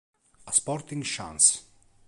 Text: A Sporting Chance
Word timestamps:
A 0.47 0.51
Sporting 0.51 1.03
Chance 1.05 1.61